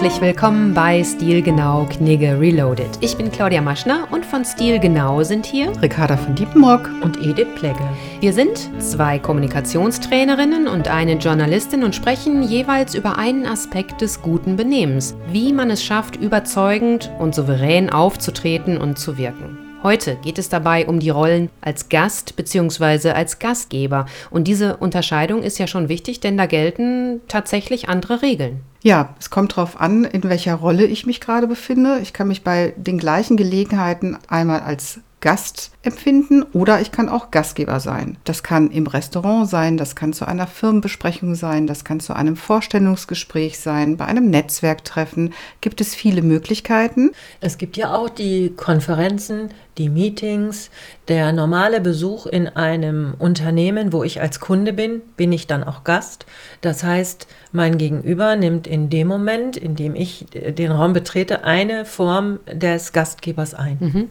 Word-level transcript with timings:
Herzlich 0.00 0.20
willkommen 0.20 0.74
bei 0.74 1.02
Stilgenau 1.02 1.84
Knigge 1.86 2.38
Reloaded. 2.38 2.88
Ich 3.00 3.16
bin 3.16 3.32
Claudia 3.32 3.60
Maschner 3.60 4.06
und 4.12 4.24
von 4.24 4.44
Stilgenau 4.44 5.24
sind 5.24 5.44
hier 5.44 5.72
Ricarda 5.82 6.16
von 6.16 6.36
Diepenmock 6.36 6.88
und 7.02 7.16
Edith 7.20 7.48
Plegge. 7.56 7.82
Wir 8.20 8.32
sind 8.32 8.70
zwei 8.80 9.18
Kommunikationstrainerinnen 9.18 10.68
und 10.68 10.86
eine 10.86 11.14
Journalistin 11.14 11.82
und 11.82 11.96
sprechen 11.96 12.44
jeweils 12.44 12.94
über 12.94 13.18
einen 13.18 13.44
Aspekt 13.44 14.00
des 14.00 14.22
guten 14.22 14.54
Benehmens, 14.54 15.16
wie 15.32 15.52
man 15.52 15.68
es 15.68 15.82
schafft, 15.82 16.14
überzeugend 16.14 17.10
und 17.18 17.34
souverän 17.34 17.90
aufzutreten 17.90 18.78
und 18.78 19.00
zu 19.00 19.18
wirken. 19.18 19.67
Heute 19.84 20.16
geht 20.16 20.38
es 20.38 20.48
dabei 20.48 20.88
um 20.88 20.98
die 20.98 21.10
Rollen 21.10 21.50
als 21.60 21.88
Gast 21.88 22.34
bzw. 22.34 23.10
als 23.10 23.38
Gastgeber. 23.38 24.06
Und 24.28 24.48
diese 24.48 24.76
Unterscheidung 24.78 25.42
ist 25.42 25.58
ja 25.58 25.68
schon 25.68 25.88
wichtig, 25.88 26.18
denn 26.18 26.36
da 26.36 26.46
gelten 26.46 27.20
tatsächlich 27.28 27.88
andere 27.88 28.20
Regeln. 28.20 28.60
Ja, 28.82 29.14
es 29.20 29.30
kommt 29.30 29.52
darauf 29.52 29.80
an, 29.80 30.04
in 30.04 30.24
welcher 30.24 30.56
Rolle 30.56 30.84
ich 30.84 31.06
mich 31.06 31.20
gerade 31.20 31.46
befinde. 31.46 32.00
Ich 32.02 32.12
kann 32.12 32.28
mich 32.28 32.42
bei 32.42 32.74
den 32.76 32.98
gleichen 32.98 33.36
Gelegenheiten 33.36 34.18
einmal 34.28 34.60
als 34.60 35.00
Gast 35.20 35.72
empfinden 35.82 36.44
oder 36.52 36.80
ich 36.80 36.92
kann 36.92 37.08
auch 37.08 37.30
Gastgeber 37.30 37.80
sein. 37.80 38.18
Das 38.24 38.42
kann 38.42 38.70
im 38.70 38.86
Restaurant 38.86 39.48
sein, 39.48 39.76
das 39.76 39.96
kann 39.96 40.12
zu 40.12 40.26
einer 40.26 40.46
Firmenbesprechung 40.46 41.34
sein, 41.34 41.66
das 41.66 41.84
kann 41.84 41.98
zu 41.98 42.14
einem 42.14 42.36
Vorstellungsgespräch 42.36 43.58
sein, 43.58 43.96
bei 43.96 44.04
einem 44.04 44.30
Netzwerktreffen 44.30 45.34
gibt 45.60 45.80
es 45.80 45.94
viele 45.94 46.22
Möglichkeiten. 46.22 47.10
Es 47.40 47.58
gibt 47.58 47.76
ja 47.76 47.94
auch 47.94 48.08
die 48.08 48.50
Konferenzen, 48.56 49.50
die 49.78 49.88
Meetings, 49.88 50.70
der 51.06 51.32
normale 51.32 51.80
Besuch 51.80 52.26
in 52.26 52.48
einem 52.48 53.14
Unternehmen, 53.18 53.92
wo 53.92 54.02
ich 54.02 54.20
als 54.20 54.40
Kunde 54.40 54.72
bin, 54.72 55.00
bin 55.16 55.32
ich 55.32 55.46
dann 55.46 55.64
auch 55.64 55.84
Gast. 55.84 56.26
Das 56.60 56.82
heißt, 56.82 57.26
mein 57.52 57.78
Gegenüber 57.78 58.36
nimmt 58.36 58.66
in 58.66 58.90
dem 58.90 59.08
Moment, 59.08 59.56
in 59.56 59.76
dem 59.76 59.94
ich 59.94 60.26
den 60.32 60.72
Raum 60.72 60.92
betrete, 60.92 61.44
eine 61.44 61.84
Form 61.84 62.40
des 62.52 62.92
Gastgebers 62.92 63.54
ein. 63.54 63.78
Mhm. 63.80 64.10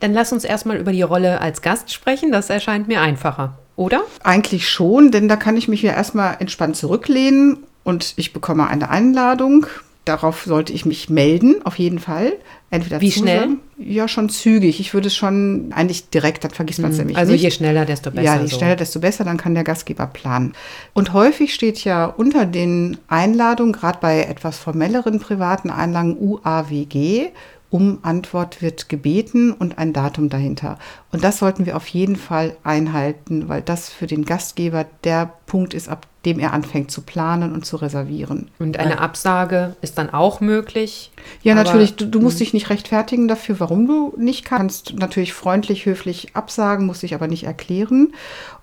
Dann 0.00 0.12
lass 0.12 0.32
uns 0.32 0.44
erstmal 0.44 0.76
über 0.76 0.92
die 0.92 1.02
Rolle 1.02 1.40
als 1.40 1.62
Gast 1.62 1.92
sprechen. 1.92 2.32
Das 2.32 2.50
erscheint 2.50 2.88
mir 2.88 3.00
einfacher, 3.00 3.58
oder? 3.76 4.02
Eigentlich 4.22 4.68
schon, 4.68 5.10
denn 5.10 5.28
da 5.28 5.36
kann 5.36 5.56
ich 5.56 5.68
mich 5.68 5.82
ja 5.82 5.92
erstmal 5.92 6.36
entspannt 6.38 6.76
zurücklehnen 6.76 7.58
und 7.84 8.14
ich 8.16 8.32
bekomme 8.32 8.66
eine 8.66 8.90
Einladung. 8.90 9.66
Darauf 10.04 10.44
sollte 10.44 10.74
ich 10.74 10.84
mich 10.84 11.08
melden, 11.08 11.64
auf 11.64 11.78
jeden 11.78 11.98
Fall. 11.98 12.34
Entweder 12.68 13.00
Wie 13.00 13.10
zusagen, 13.10 13.60
schnell? 13.76 13.90
Ja, 13.90 14.06
schon 14.06 14.28
zügig. 14.28 14.78
Ich 14.78 14.92
würde 14.92 15.06
es 15.06 15.14
schon 15.14 15.72
eigentlich 15.74 16.10
direkt, 16.10 16.44
dann 16.44 16.50
vergisst 16.50 16.80
man 16.80 16.90
es 16.90 16.98
mhm. 16.98 17.04
nämlich 17.04 17.16
also 17.16 17.32
nicht. 17.32 17.42
Also 17.42 17.52
je 17.52 17.56
schneller, 17.56 17.86
desto 17.86 18.10
besser. 18.10 18.22
Ja, 18.22 18.38
je 18.38 18.48
so. 18.48 18.58
schneller, 18.58 18.76
desto 18.76 19.00
besser, 19.00 19.24
dann 19.24 19.38
kann 19.38 19.54
der 19.54 19.64
Gastgeber 19.64 20.06
planen. 20.06 20.52
Und 20.92 21.14
häufig 21.14 21.54
steht 21.54 21.84
ja 21.84 22.04
unter 22.04 22.44
den 22.44 22.98
Einladungen, 23.08 23.72
gerade 23.72 23.98
bei 24.02 24.24
etwas 24.24 24.58
formelleren 24.58 25.20
privaten 25.20 25.70
Einladungen, 25.70 26.18
UAWG, 26.20 27.30
um 27.74 27.98
Antwort 28.02 28.62
wird 28.62 28.88
gebeten 28.88 29.50
und 29.50 29.78
ein 29.78 29.92
Datum 29.92 30.28
dahinter. 30.28 30.78
Und 31.10 31.24
das 31.24 31.38
sollten 31.38 31.66
wir 31.66 31.74
auf 31.76 31.88
jeden 31.88 32.14
Fall 32.14 32.56
einhalten, 32.62 33.48
weil 33.48 33.62
das 33.62 33.88
für 33.88 34.06
den 34.06 34.24
Gastgeber 34.24 34.86
der 35.02 35.32
Punkt 35.46 35.74
ist, 35.74 35.88
ab 35.88 36.06
dem 36.24 36.38
er 36.38 36.52
anfängt 36.52 36.92
zu 36.92 37.02
planen 37.02 37.52
und 37.52 37.66
zu 37.66 37.74
reservieren. 37.74 38.48
Und 38.60 38.78
eine 38.78 39.00
Absage 39.00 39.74
ist 39.80 39.98
dann 39.98 40.10
auch 40.10 40.40
möglich? 40.40 41.10
Ja, 41.42 41.56
natürlich. 41.56 41.96
Du, 41.96 42.06
du, 42.06 42.20
musst 42.20 42.36
hm. 42.36 42.44
dich 42.44 42.54
nicht 42.54 42.70
rechtfertigen 42.70 43.26
dafür, 43.26 43.58
warum 43.58 43.88
du 43.88 44.14
nicht 44.16 44.44
kannst. 44.44 44.94
Natürlich 44.96 45.32
freundlich, 45.32 45.84
höflich 45.84 46.36
absagen, 46.36 46.86
musst 46.86 47.02
dich 47.02 47.12
aber 47.12 47.26
nicht 47.26 47.42
erklären. 47.42 48.14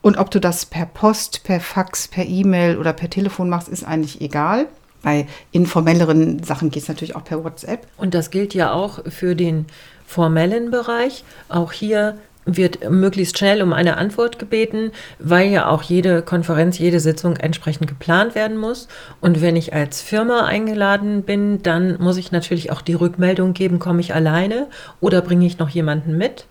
Und 0.02 0.18
ob 0.20 0.32
du 0.32 0.40
das 0.40 0.66
per 0.66 0.86
Post, 0.86 1.44
per 1.44 1.60
Fax, 1.60 2.08
per 2.08 2.26
E-Mail 2.26 2.78
oder 2.78 2.94
per 2.94 3.10
Telefon 3.10 3.50
machst, 3.50 3.68
ist 3.68 3.84
eigentlich 3.84 4.22
egal. 4.22 4.68
Bei 5.02 5.28
informelleren 5.52 6.44
Sachen 6.44 6.70
geht 6.70 6.84
es 6.84 6.90
natürlich 6.90 7.16
auch 7.16 7.24
per 7.24 7.44
WhatsApp. 7.44 7.88
Und 7.98 8.14
das 8.14 8.30
gilt 8.30 8.54
ja 8.54 8.74
auch 8.74 9.00
für 9.10 9.36
den 9.36 9.66
formellen 10.06 10.72
Bereich. 10.72 11.24
Auch 11.50 11.72
hier 11.72 12.18
wird 12.46 12.90
möglichst 12.90 13.38
schnell 13.38 13.62
um 13.62 13.72
eine 13.72 13.98
Antwort 13.98 14.40
gebeten, 14.40 14.92
weil 15.20 15.50
ja 15.50 15.68
auch 15.68 15.84
jede 15.84 16.22
Konferenz, 16.22 16.80
jede 16.80 17.00
Sitzung 17.00 17.38
entsprechend 17.38 17.88
geplant 17.88 18.36
werden 18.36 18.58
muss. 18.58 18.88
Und 19.20 19.42
wenn 19.42 19.56
ich 19.56 19.74
als 19.74 20.02
Firma 20.02 20.46
eingeladen 20.46 21.24
bin, 21.24 21.62
dann 21.62 22.02
muss 22.02 22.18
ich 22.18 22.32
natürlich 22.32 22.72
auch 22.72 22.82
die 22.82 22.96
Rückmeldung 22.96 23.54
geben, 23.54 23.80
komme 23.80 24.02
ich 24.02 24.16
alleine 24.16 24.68
oder 25.00 25.22
bringe 25.22 25.46
ich 25.46 25.60
noch 25.60 25.70
jemanden 25.70 26.18
mit 26.18 26.46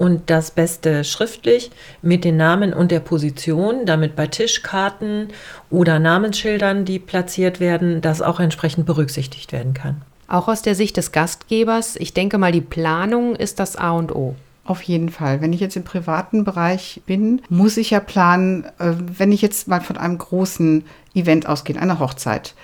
und 0.00 0.30
das 0.30 0.50
Beste 0.50 1.04
schriftlich 1.04 1.70
mit 2.00 2.24
den 2.24 2.38
Namen 2.38 2.72
und 2.72 2.90
der 2.90 3.00
Position, 3.00 3.84
damit 3.84 4.16
bei 4.16 4.26
Tischkarten 4.26 5.28
oder 5.68 5.98
Namensschildern, 5.98 6.86
die 6.86 6.98
platziert 6.98 7.60
werden, 7.60 8.00
das 8.00 8.22
auch 8.22 8.40
entsprechend 8.40 8.86
berücksichtigt 8.86 9.52
werden 9.52 9.74
kann. 9.74 10.00
Auch 10.26 10.48
aus 10.48 10.62
der 10.62 10.74
Sicht 10.74 10.96
des 10.96 11.12
Gastgebers, 11.12 11.96
ich 11.96 12.14
denke 12.14 12.38
mal, 12.38 12.50
die 12.50 12.62
Planung 12.62 13.36
ist 13.36 13.60
das 13.60 13.76
A 13.76 13.90
und 13.90 14.14
O. 14.14 14.36
Auf 14.64 14.80
jeden 14.80 15.10
Fall. 15.10 15.42
Wenn 15.42 15.52
ich 15.52 15.60
jetzt 15.60 15.76
im 15.76 15.84
privaten 15.84 16.44
Bereich 16.44 17.02
bin, 17.04 17.42
muss 17.50 17.76
ich 17.76 17.90
ja 17.90 18.00
planen, 18.00 18.64
äh, 18.78 18.94
wenn 19.18 19.32
ich 19.32 19.42
jetzt 19.42 19.68
mal 19.68 19.82
von 19.82 19.98
einem 19.98 20.16
großen 20.16 20.82
Event 21.14 21.46
ausgehe, 21.46 21.78
einer 21.78 21.98
Hochzeit. 21.98 22.54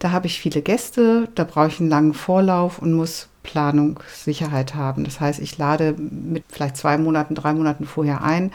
Da 0.00 0.10
habe 0.10 0.26
ich 0.26 0.40
viele 0.40 0.60
Gäste, 0.60 1.28
da 1.36 1.44
brauche 1.44 1.68
ich 1.68 1.78
einen 1.78 1.88
langen 1.88 2.14
Vorlauf 2.14 2.80
und 2.80 2.94
muss 2.94 3.29
Planungssicherheit 3.42 4.74
haben. 4.74 5.04
Das 5.04 5.20
heißt, 5.20 5.40
ich 5.40 5.58
lade 5.58 5.94
mit 5.98 6.44
vielleicht 6.48 6.76
zwei 6.76 6.98
Monaten, 6.98 7.34
drei 7.34 7.52
Monaten 7.52 7.86
vorher 7.86 8.22
ein. 8.22 8.52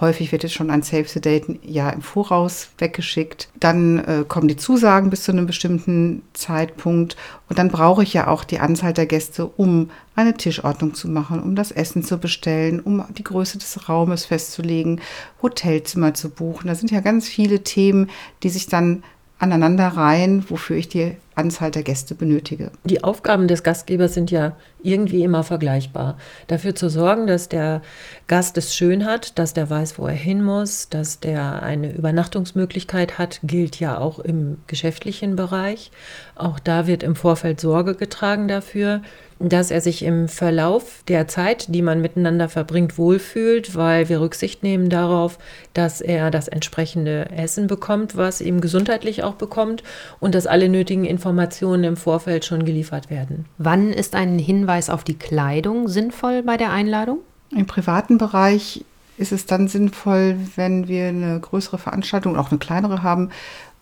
Häufig 0.00 0.32
wird 0.32 0.42
jetzt 0.42 0.54
schon 0.54 0.70
ein 0.70 0.82
Save 0.82 1.06
the 1.06 1.20
Date 1.20 1.46
ja 1.62 1.88
im 1.90 2.02
Voraus 2.02 2.70
weggeschickt. 2.78 3.48
Dann 3.60 3.98
äh, 4.00 4.24
kommen 4.26 4.48
die 4.48 4.56
Zusagen 4.56 5.08
bis 5.08 5.22
zu 5.22 5.30
einem 5.30 5.46
bestimmten 5.46 6.22
Zeitpunkt. 6.32 7.16
Und 7.48 7.60
dann 7.60 7.68
brauche 7.68 8.02
ich 8.02 8.12
ja 8.12 8.26
auch 8.26 8.42
die 8.42 8.58
Anzahl 8.58 8.92
der 8.92 9.06
Gäste, 9.06 9.46
um 9.46 9.90
eine 10.16 10.34
Tischordnung 10.34 10.94
zu 10.94 11.08
machen, 11.08 11.40
um 11.40 11.54
das 11.54 11.70
Essen 11.70 12.02
zu 12.02 12.18
bestellen, 12.18 12.80
um 12.80 13.04
die 13.16 13.22
Größe 13.22 13.58
des 13.58 13.88
Raumes 13.88 14.24
festzulegen, 14.24 15.00
Hotelzimmer 15.40 16.12
zu 16.12 16.28
buchen. 16.28 16.66
Da 16.66 16.74
sind 16.74 16.90
ja 16.90 17.00
ganz 17.00 17.28
viele 17.28 17.62
Themen, 17.62 18.10
die 18.42 18.48
sich 18.48 18.66
dann 18.66 19.04
aneinanderreihen, 19.38 20.44
wofür 20.50 20.76
ich 20.76 20.88
die 20.88 21.16
Anzahl 21.34 21.70
der 21.70 21.82
Gäste 21.82 22.14
benötige. 22.14 22.70
Die 22.84 23.02
Aufgaben 23.02 23.48
des 23.48 23.62
Gastgebers 23.62 24.14
sind 24.14 24.30
ja 24.30 24.56
irgendwie 24.82 25.24
immer 25.24 25.42
vergleichbar. 25.42 26.16
Dafür 26.46 26.74
zu 26.74 26.88
sorgen, 26.88 27.26
dass 27.26 27.48
der 27.48 27.82
Gast 28.28 28.56
es 28.58 28.74
schön 28.76 29.04
hat, 29.04 29.38
dass 29.38 29.54
der 29.54 29.68
weiß, 29.68 29.98
wo 29.98 30.06
er 30.06 30.14
hin 30.14 30.42
muss, 30.42 30.88
dass 30.88 31.20
der 31.20 31.62
eine 31.62 31.92
Übernachtungsmöglichkeit 31.92 33.18
hat, 33.18 33.40
gilt 33.42 33.80
ja 33.80 33.98
auch 33.98 34.18
im 34.18 34.58
geschäftlichen 34.66 35.36
Bereich. 35.36 35.90
Auch 36.36 36.58
da 36.58 36.86
wird 36.86 37.02
im 37.02 37.16
Vorfeld 37.16 37.60
Sorge 37.60 37.94
getragen 37.94 38.46
dafür, 38.48 39.02
dass 39.40 39.70
er 39.70 39.80
sich 39.80 40.04
im 40.04 40.28
Verlauf 40.28 41.02
der 41.08 41.26
Zeit, 41.26 41.74
die 41.74 41.82
man 41.82 42.00
miteinander 42.00 42.48
verbringt, 42.48 42.98
wohlfühlt, 42.98 43.74
weil 43.74 44.08
wir 44.08 44.20
Rücksicht 44.20 44.62
nehmen 44.62 44.88
darauf, 44.88 45.38
dass 45.72 46.00
er 46.00 46.30
das 46.30 46.48
entsprechende 46.48 47.30
Essen 47.30 47.66
bekommt, 47.66 48.16
was 48.16 48.40
ihm 48.40 48.60
gesundheitlich 48.60 49.22
auch 49.22 49.34
bekommt 49.34 49.82
und 50.20 50.34
dass 50.34 50.46
alle 50.46 50.68
nötigen 50.68 51.04
Informationen 51.04 51.23
im 51.24 51.96
Vorfeld 51.96 52.44
schon 52.44 52.64
geliefert 52.64 53.10
werden. 53.10 53.46
Wann 53.58 53.92
ist 53.92 54.14
ein 54.14 54.38
Hinweis 54.38 54.90
auf 54.90 55.04
die 55.04 55.18
Kleidung 55.18 55.88
sinnvoll 55.88 56.42
bei 56.42 56.56
der 56.56 56.70
Einladung? 56.70 57.18
Im 57.50 57.66
privaten 57.66 58.18
Bereich 58.18 58.84
ist 59.16 59.32
es 59.32 59.46
dann 59.46 59.68
sinnvoll, 59.68 60.36
wenn 60.56 60.88
wir 60.88 61.08
eine 61.08 61.38
größere 61.40 61.78
Veranstaltung, 61.78 62.36
auch 62.36 62.50
eine 62.50 62.58
kleinere 62.58 63.02
haben, 63.02 63.30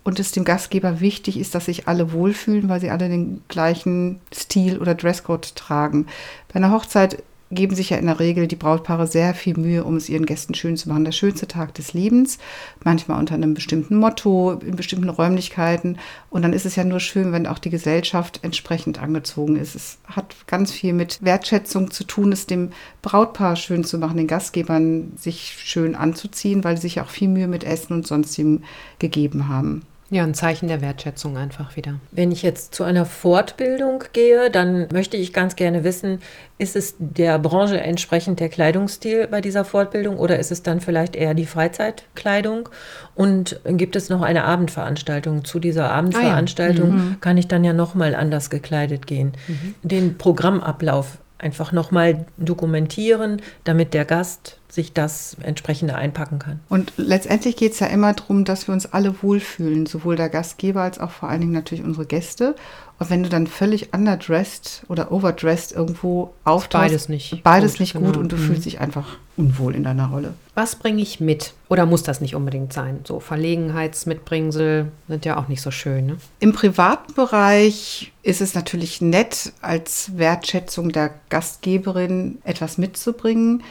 und 0.05 0.19
es 0.19 0.33
dem 0.33 0.45
Gastgeber 0.45 1.01
wichtig 1.01 1.39
ist, 1.39 1.55
dass 1.55 1.67
sich 1.67 1.87
alle 1.87 2.13
wohlfühlen, 2.13 2.69
weil 2.69 2.81
sie 2.81 2.91
alle 2.91 3.09
den 3.09 3.43
gleichen 3.49 4.21
Stil 4.35 4.79
oder 4.79 4.95
Dresscode 4.95 5.55
tragen. 5.55 6.07
Bei 6.49 6.57
einer 6.57 6.73
Hochzeit 6.73 7.23
geben 7.53 7.75
sich 7.75 7.91
ja 7.91 7.99
in 7.99 8.07
der 8.07 8.19
Regel 8.19 8.47
die 8.47 8.57
Brautpaare 8.57 9.07
sehr 9.07 9.35
viel 9.35 9.57
Mühe, 9.57 9.85
um 9.85 9.97
es 9.97 10.09
ihren 10.09 10.27
Gästen 10.27 10.55
schön 10.55 10.77
zu 10.77 10.89
machen. 10.89 11.05
Der 11.05 11.13
schönste 11.13 11.47
Tag 11.47 11.75
des 11.75 11.93
Lebens, 11.93 12.39
manchmal 12.83 13.19
unter 13.19 13.35
einem 13.35 13.55
bestimmten 13.55 13.97
Motto, 13.97 14.53
in 14.53 14.77
bestimmten 14.77 15.09
Räumlichkeiten. 15.09 15.99
Und 16.31 16.43
dann 16.43 16.53
ist 16.53 16.67
es 16.67 16.77
ja 16.77 16.85
nur 16.85 17.01
schön, 17.01 17.33
wenn 17.33 17.47
auch 17.47 17.59
die 17.59 17.71
Gesellschaft 17.71 18.41
entsprechend 18.43 19.01
angezogen 19.01 19.57
ist. 19.57 19.75
Es 19.75 19.99
hat 20.07 20.35
ganz 20.47 20.73
viel 20.73 20.93
mit 20.93 21.23
Wertschätzung 21.23 21.91
zu 21.91 22.05
tun, 22.05 22.33
es 22.33 22.47
dem 22.47 22.71
Brautpaar 23.03 23.57
schön 23.57 23.85
zu 23.85 23.99
machen, 23.99 24.17
den 24.17 24.27
Gastgebern 24.27 25.13
sich 25.17 25.57
schön 25.63 25.95
anzuziehen, 25.95 26.65
weil 26.65 26.77
sie 26.77 26.83
sich 26.83 27.01
auch 27.01 27.09
viel 27.09 27.29
Mühe 27.29 27.49
mit 27.49 27.65
Essen 27.65 27.93
und 27.93 28.07
sonstigem 28.07 28.63
gegeben 28.99 29.49
haben. 29.49 29.83
Ja, 30.13 30.25
ein 30.25 30.35
Zeichen 30.35 30.69
der 30.69 30.83
Wertschätzung 30.83 31.39
einfach 31.39 31.75
wieder. 31.75 31.95
Wenn 32.11 32.33
ich 32.33 32.43
jetzt 32.43 32.75
zu 32.75 32.85
einer 32.85 33.07
Fortbildung 33.07 34.05
gehe, 34.13 34.51
dann 34.51 34.87
möchte 34.93 35.17
ich 35.17 35.33
ganz 35.33 35.57
gerne 35.57 35.85
wissen, 35.85 36.21
ist 36.59 36.77
es 36.77 36.97
der 36.99 37.39
Branche 37.39 37.81
entsprechend 37.81 38.39
der 38.39 38.51
Kleidungsstil 38.51 39.27
bei 39.27 39.41
dieser 39.41 39.65
Fortbildung 39.65 40.19
oder 40.19 40.39
ist 40.39 40.53
es 40.53 40.63
dann 40.63 40.83
vielleicht 40.83 41.17
eher 41.17 41.33
die 41.33 41.47
Freizeitkleidung? 41.47 42.69
Und 43.15 43.59
gibt 43.65 43.97
es 43.97 44.11
noch 44.11 44.21
eine 44.21 44.45
Abendveranstaltung? 44.45 45.47
Zu 45.47 45.59
dieser 45.59 45.91
Abendveranstaltung 45.91 46.91
ah, 46.91 46.97
ja. 46.97 47.03
mhm. 47.03 47.21
kann 47.23 47.39
ich 47.39 47.49
dann 47.49 47.65
ja 47.65 47.73
nochmal 47.73 48.15
anders 48.15 48.51
gekleidet 48.51 49.07
gehen. 49.07 49.33
Mhm. 49.49 49.75
Den 49.83 50.19
Programmablauf 50.19 51.23
einfach 51.39 51.73
nochmal 51.73 52.27
dokumentieren, 52.37 53.41
damit 53.65 53.95
der 53.95 54.05
Gast 54.05 54.59
sich 54.73 54.95
das 54.95 55.37
entsprechende 55.43 55.95
einpacken 55.97 56.39
kann. 56.39 56.61
Und 56.71 56.95
letztendlich 56.97 57.57
geht 57.57 57.73
es 57.75 57.81
ja 57.81 57.89
immer 57.89 58.15
darum, 58.15 58.47
dass 58.47 58.67
wir 58.69 58.73
uns 58.73 58.91
alle 58.91 59.23
wohlfühlen, 59.23 59.85
sowohl 59.85 60.17
der 60.17 60.31
Gastgeber 60.31 60.81
als 60.81 60.99
auch 60.99 61.11
vor 61.11 61.29
allen 61.29 61.43
Dingen 61.43 61.53
natürlich 61.53 61.85
unsere 61.85 62.07
Gäste. 62.07 62.57
Und 62.99 63.11
wenn 63.11 63.23
du 63.23 63.29
dann 63.29 63.47
völlig 63.47 63.93
underdressed 63.93 64.85
oder 64.89 65.13
overdressed 65.13 65.73
irgendwo 65.77 66.33
auftauchst, 66.45 66.89
beides 66.89 67.09
nicht 67.11 67.43
beides 67.43 67.73
gut, 67.73 67.81
nicht 67.81 67.95
gut 67.95 68.05
genau. 68.05 68.21
und 68.21 68.33
du 68.33 68.37
Mhm. 68.37 68.41
fühlst 68.47 68.65
dich 68.65 68.81
einfach 68.81 69.19
unwohl 69.37 69.75
in 69.75 69.83
deiner 69.85 70.07
Rolle. 70.09 70.33
Was 70.55 70.77
bringe 70.77 71.03
ich 71.03 71.21
mit? 71.21 71.53
Oder 71.69 71.85
muss 71.85 72.03
das 72.03 72.23
nicht 72.23 72.35
unbedingt 72.35 72.73
sein? 72.73 73.01
So 73.05 73.21
Verlegenheitsmitbringsel 73.21 74.87
sind 75.09 75.25
ja 75.25 75.37
auch 75.37 75.49
nicht 75.49 75.61
so 75.63 75.71
schön. 75.71 76.07
Ne? 76.07 76.17
Im 76.41 76.53
privaten 76.53 77.13
Bereich 77.15 78.13
ist 78.23 78.41
es 78.41 78.55
natürlich 78.55 79.01
nett, 79.03 79.53
als 79.61 80.17
Wertschätzung 80.17 80.93
der 80.93 81.11
Gastgeberin 81.29 82.39
etwas 82.45 82.79
mitzubringen. 82.79 83.63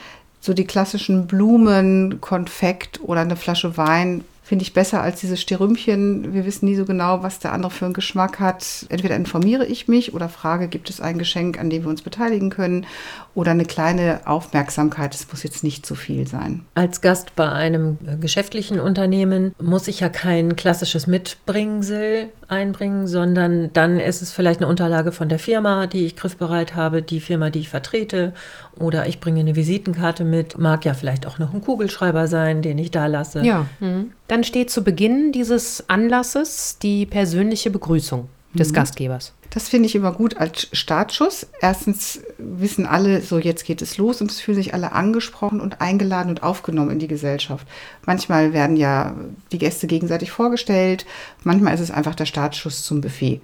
So 0.42 0.54
die 0.54 0.66
klassischen 0.66 1.28
Blumen, 1.28 2.20
Konfekt 2.20 3.00
oder 3.02 3.22
eine 3.22 3.36
Flasche 3.36 3.78
Wein 3.78 4.24
finde 4.52 4.64
ich 4.64 4.74
besser 4.74 5.02
als 5.02 5.22
diese 5.22 5.38
Sterümchen. 5.38 6.34
Wir 6.34 6.46
wissen 6.46 6.66
nie 6.66 6.76
so 6.76 6.84
genau, 6.84 7.24
was 7.24 7.40
der 7.40 7.54
andere 7.54 7.72
für 7.72 7.86
einen 7.86 7.94
Geschmack 7.94 8.42
hat. 8.42 8.86
Entweder 8.90 9.16
informiere 9.16 9.66
ich 9.66 9.88
mich 9.88 10.14
oder 10.14 10.28
frage, 10.28 10.68
gibt 10.68 10.90
es 10.90 11.00
ein 11.00 11.18
Geschenk, 11.18 11.58
an 11.58 11.70
dem 11.70 11.84
wir 11.84 11.90
uns 11.90 12.02
beteiligen 12.02 12.50
können 12.50 12.86
oder 13.34 13.52
eine 13.52 13.64
kleine 13.64 14.20
Aufmerksamkeit. 14.26 15.16
Es 15.16 15.26
muss 15.32 15.44
jetzt 15.44 15.64
nicht 15.64 15.86
zu 15.86 15.96
viel 15.96 16.28
sein. 16.28 16.66
Als 16.76 17.00
Gast 17.00 17.38
bei 17.38 17.50
einem 17.50 17.98
geschäftlichen 18.20 18.82
Unternehmen 18.82 19.56
muss 19.58 19.88
ich 19.88 20.02
ja 20.02 20.10
kein 20.10 20.58
klassisches 20.58 21.08
Mitbringsel 21.08 22.28
einbringen, 22.50 23.08
sondern 23.08 23.72
dann 23.72 24.02
ist 24.02 24.22
es 24.22 24.34
vielleicht 24.34 24.60
eine 24.60 24.68
Unterlage 24.68 25.14
von 25.14 25.30
der 25.30 25.40
Firma, 25.40 25.88
die 25.88 26.06
ich 26.06 26.18
griffbereit 26.18 26.76
habe, 26.76 27.02
die 27.02 27.22
Firma, 27.22 27.52
die 27.52 27.60
ich 27.60 27.70
vertrete. 27.70 28.34
Oder 28.78 29.08
ich 29.08 29.22
bringe 29.22 29.40
eine 29.40 29.56
Visitenkarte 29.56 30.26
mit. 30.26 30.58
Mag 30.58 30.84
ja 30.84 30.94
vielleicht 30.94 31.26
auch 31.26 31.40
noch 31.40 31.54
ein 31.54 31.62
Kugelschreiber 31.62 32.28
sein, 32.28 32.62
den 32.62 32.78
ich 32.78 32.92
da 32.92 33.08
lasse. 33.08 33.42
Ja. 33.44 33.66
Mhm. 33.80 34.12
Dann 34.32 34.46
steht 34.46 34.70
zu 34.70 34.82
Beginn 34.82 35.34
dieses 35.34 35.90
Anlasses 35.90 36.78
die 36.82 37.06
persönliche 37.06 37.70
Begrüßung 37.70 38.30
des 38.54 38.72
Gastgebers. 38.72 39.34
Das 39.50 39.68
finde 39.68 39.88
ich 39.88 39.96
immer 39.96 40.14
gut 40.14 40.38
als 40.38 40.70
Startschuss. 40.72 41.48
Erstens 41.60 42.22
wissen 42.38 42.86
alle, 42.86 43.20
so 43.20 43.40
jetzt 43.40 43.66
geht 43.66 43.82
es 43.82 43.98
los 43.98 44.22
und 44.22 44.32
es 44.32 44.40
fühlen 44.40 44.56
sich 44.56 44.74
alle 44.74 44.94
angesprochen 44.94 45.60
und 45.60 45.82
eingeladen 45.82 46.30
und 46.30 46.44
aufgenommen 46.44 46.92
in 46.92 47.00
die 47.00 47.10
Gesellschaft. 47.10 47.68
Manchmal 48.06 48.54
werden 48.54 48.78
ja 48.78 49.18
die 49.52 49.58
Gäste 49.58 49.86
gegenseitig 49.86 50.32
vorgestellt, 50.32 51.06
manchmal 51.44 51.74
ist 51.74 51.82
es 51.82 51.92
einfach 51.92 52.16
der 52.16 52.26
Startschuss 52.26 52.84
zum 52.86 53.02
Buffet. 53.02 53.42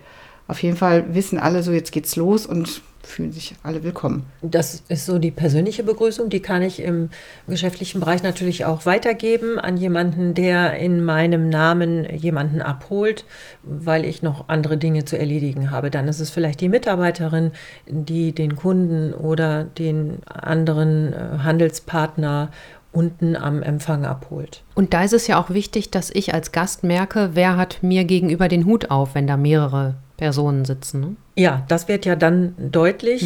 Auf 0.48 0.64
jeden 0.64 0.78
Fall 0.78 1.14
wissen 1.14 1.40
alle, 1.40 1.64
so 1.64 1.72
jetzt 1.72 1.92
geht's 1.92 2.16
los 2.16 2.46
und 2.46 2.82
fühlen 3.08 3.32
sich 3.32 3.56
alle 3.64 3.84
willkommen. 3.84 4.26
Das 4.42 4.84
ist 4.90 5.06
so 5.06 5.18
die 5.18 5.32
persönliche 5.32 5.84
Begrüßung, 5.84 6.30
die 6.30 6.42
kann 6.42 6.62
ich 6.62 6.82
im 6.82 7.10
geschäftlichen 7.48 8.00
Bereich 8.00 8.22
natürlich 8.22 8.66
auch 8.66 8.86
weitergeben 8.86 9.60
an 9.60 9.78
jemanden, 9.78 10.34
der 10.34 10.78
in 10.78 11.04
meinem 11.04 11.50
Namen 11.50 12.06
jemanden 12.16 12.62
abholt, 12.62 13.26
weil 13.64 14.06
ich 14.06 14.22
noch 14.22 14.50
andere 14.50 14.78
Dinge 14.78 15.06
zu 15.06 15.18
erledigen 15.18 15.72
habe. 15.72 15.90
Dann 15.90 16.08
ist 16.08 16.20
es 16.20 16.30
vielleicht 16.30 16.62
die 16.62 16.70
Mitarbeiterin, 16.70 17.52
die 17.88 18.34
den 18.34 18.56
Kunden 18.56 19.14
oder 19.14 19.64
den 19.64 20.20
anderen 20.26 21.14
äh, 21.14 21.40
Handelspartner 21.44 22.52
unten 22.92 23.36
am 23.36 23.62
Empfang 23.62 24.06
abholt. 24.06 24.64
Und 24.76 24.94
da 24.94 25.04
ist 25.04 25.14
es 25.14 25.28
ja 25.28 25.40
auch 25.42 25.50
wichtig, 25.50 25.92
dass 25.92 26.10
ich 26.10 26.34
als 26.34 26.52
Gast 26.52 26.84
merke, 26.84 27.32
wer 27.34 27.58
hat 27.58 27.84
mir 27.84 28.06
gegenüber 28.06 28.48
den 28.48 28.66
Hut 28.66 28.90
auf, 28.92 29.14
wenn 29.14 29.28
da 29.28 29.38
mehrere 29.38 29.96
Personen 30.18 30.66
sitzen. 30.66 31.00
Ne? 31.00 31.16
Ja, 31.36 31.64
das 31.68 31.88
wird 31.88 32.06
ja 32.08 32.16
dann 32.16 32.56
deutlich. 32.58 33.24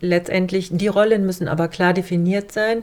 Letztendlich, 0.00 0.70
die 0.72 0.88
Rollen 0.88 1.26
müssen 1.26 1.46
aber 1.46 1.68
klar 1.68 1.92
definiert 1.92 2.50
sein, 2.50 2.82